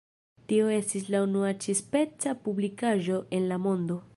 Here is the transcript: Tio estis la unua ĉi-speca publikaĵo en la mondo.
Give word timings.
Tio 0.51 0.69
estis 0.77 1.03
la 1.15 1.21
unua 1.27 1.51
ĉi-speca 1.65 2.33
publikaĵo 2.47 3.21
en 3.41 3.47
la 3.53 3.63
mondo. 3.69 4.03